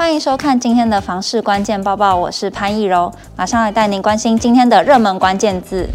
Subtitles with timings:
[0.00, 5.86] 欢迎收看今天的房市关键报报，我是潘艺柔，马上来带您关心今天的热门关键字。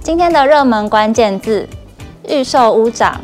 [0.00, 1.68] 今天的热门关键字：
[2.28, 3.20] 预售屋涨。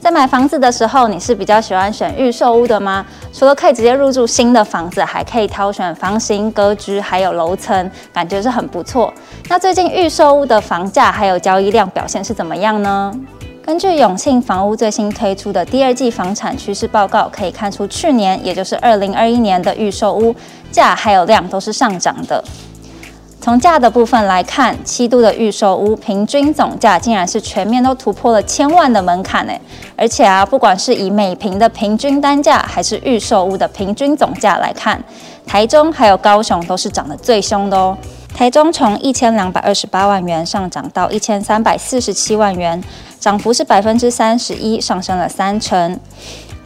[0.00, 3.06] 在买房子的时候，你是比较喜欢选预售屋的吗？
[3.32, 9.14] 除了可以直接入住新的房子，还可以挑选房型、格局，还有楼层，感觉是很不错。
[9.48, 13.14] 那最近预售屋的房价还有交易量表现是怎么样呢？
[13.66, 20.32] 根据永庆房屋最新推出的第二季房产趋势报告，可以看出去年，也就是二零二一年的预售屋
[20.70, 22.44] 价还有量都是上涨的。
[23.40, 29.52] 从价的部分来看，七都的预售屋平均总价竟然是全面都突破了千万的门槛呢！
[29.96, 35.02] 而且啊，不管是以每坪的平均单价，还是预售屋的平均总价来看，
[35.44, 37.98] 台中还有高雄都是涨得最凶的哦。
[38.36, 42.84] 台中从一千两百二十八万元上涨到一千三百四十七万元，
[43.18, 45.98] 涨幅是百分之三十一，上升了三成。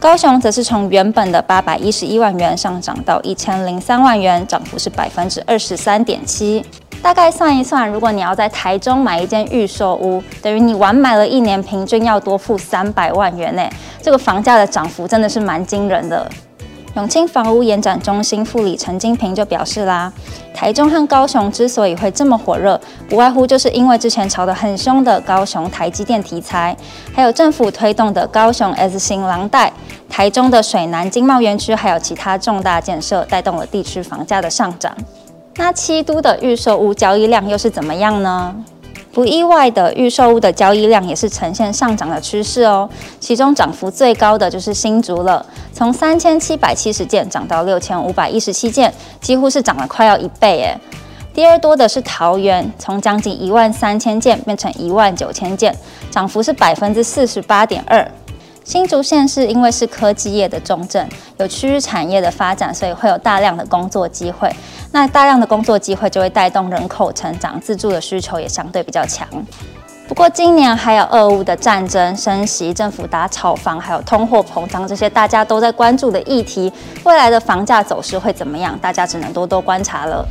[0.00, 6.64] 高雄则是从原本的八百一十一万元上涨到一千零三万元，涨幅是百分之二十三点七。
[7.00, 13.62] 大概算一算，如果你要在台中买一间预售屋，等于你晚买了一年，平均要多付三百万元呢。
[14.02, 16.28] 这个房价的涨幅真的是蛮惊人的。
[17.00, 20.12] 永庆房屋延展中心副理陈金平就表示啦，
[20.52, 26.76] 台中和高雄之所以会这么火热，不外乎就是因为之前炒得很凶的高雄台积电题材，
[27.14, 29.72] 还有政府推动的高雄 S 型廊带，
[30.10, 34.94] 台中的水南经贸园区，还有其他重大建设，带动了地区房价的上涨。
[35.56, 38.54] 那七都的预售屋交易量又是怎么样呢？
[39.12, 42.88] 不意外的，预售屋的交易量也是呈现上涨的趋势哦。
[43.18, 45.44] 其中涨幅最高的就是新竹了，
[45.80, 50.76] 从三千七百七十件涨到六千五百一十七件，几乎是涨了快要一倍诶。
[51.32, 55.74] 第二多的是桃园，从将近一万三千件变成一万九千件，
[56.10, 58.06] 涨幅是百分之四十八点二。
[58.62, 61.08] 新竹县是因为是科技业的重镇，
[61.38, 64.54] 有区域产业的发展，所以会有大量的工作机会。
[64.92, 69.26] 那大量的工作机会就会带动人口成长，自住的需求也相对比较强。
[70.10, 76.70] 不过今年还有俄乌的战争、升息、政府打炒房，还有通货膨胀这些大家都在关注的议题，
[77.04, 78.76] 未来的房价走势会怎么样？
[78.82, 80.26] 大家只能多多观察了。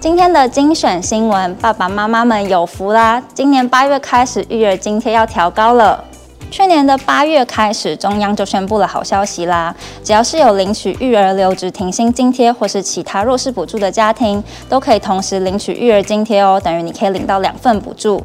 [0.00, 3.22] 今天的精选新闻，爸爸妈妈们有福啦！
[3.34, 6.02] 今年八月开始，育儿津贴要调高了。
[6.50, 9.76] 去年的八月开始，中央就宣布了好消息啦！
[10.02, 18.24] 只要是有领取育儿留职停薪津贴或是其他弱势补助的家庭，都可以同时领取育儿津贴哦，等于你可以领到两份补助。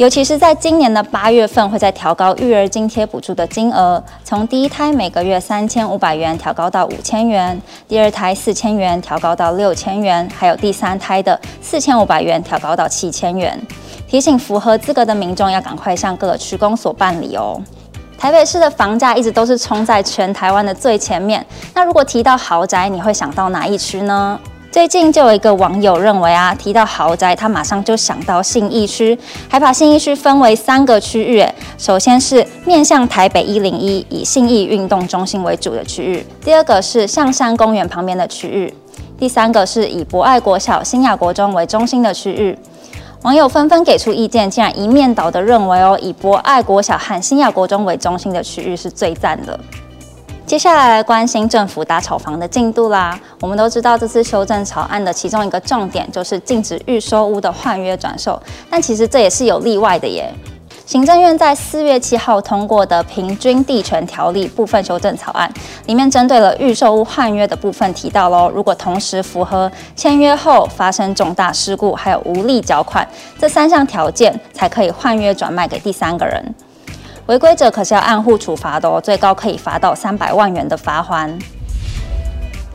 [0.00, 13.60] 尤其是在今年的八月份，会再调高育儿津贴补助的金额，从第一胎每个月三千五百元调高到五千元，第二胎四千元调高到六千元，还有第三胎的四千五百元调高到七千元。
[14.08, 17.60] 提醒符合资格的民众要赶快向各个区公所办理哦。
[18.16, 21.44] 台北市的房价一直都是冲在全台湾的最前面。
[21.74, 24.40] 那如果提到豪宅，你会想到哪一区呢？
[24.70, 31.44] 最近就有一个网友认为啊，提到豪宅，他马上就想到信义区，还把信义区分为三个区域。
[31.76, 38.72] 首先是面向台北一零一，以信义运动中心为主的区域；第二个是象山公园旁边的区域；
[39.18, 42.56] 第三个是以博爱国小、新亚国中为中心的区域。
[43.22, 49.58] 网友纷纷给出意见，竟然一面倒的认为哦，以博爱国小和新亚国中为中心的区域是最赞的。
[50.50, 53.16] 接下来来关心政府打炒房的进度啦。
[53.40, 60.28] 我们都知道，这次修正草案的其中一个重点就是禁止预售屋的换约转售，但其实这也是有例外的耶。
[60.84, 65.48] 行政院在四月七号通过的《平均地权条例》部分修正草案，
[65.86, 73.06] 里面针对了预售屋换约的部分提到喽，如果同时符合签约后发生重大事故，还有无利缴款
[73.38, 76.52] 这三项条件，才可以换约转卖给第三个人。
[77.26, 81.40] 违规者可是要按户处罚的哦，最高可以罚到三百万元的罚锾。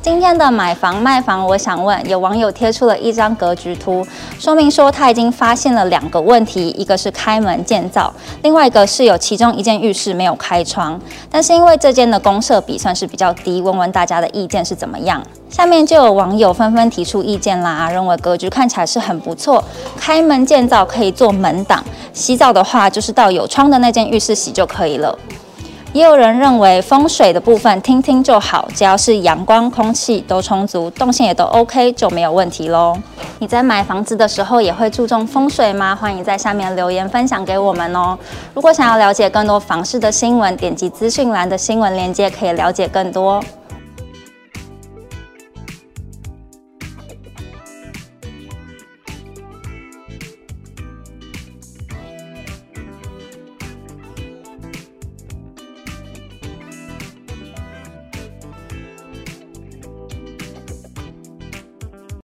[0.06, 4.06] 今天的买房卖房，我想问，有网友贴出了一张格局图，
[4.38, 8.14] 说明说他已经发现了两个问题，一个是开门见灶，
[8.44, 11.02] 另外一个是有其中一间浴室没有开窗。
[11.32, 15.20] 但是因为这间的公设比算是比较低，问问大家的意见是怎么样？
[15.50, 19.64] 下面就有网友纷纷提出意见啦，认为格局看起来是很不错，
[19.98, 21.84] 开门见灶可以做门挡，
[22.14, 25.18] 洗澡的话就是到有窗的那间浴室洗就可以了。
[25.96, 32.98] 也有人认为风水的部分听听就好，只要是阳光、空气都充足，动线也都 OK，就没有问题喽。
[33.40, 35.96] 你在买房子的时候也会注重风水吗？
[35.96, 38.20] 欢迎在下面留言分享给我们哦。
[38.54, 43.42] 如果想要了解更多房市的新闻，点击资讯栏的新闻链接可以了解更多。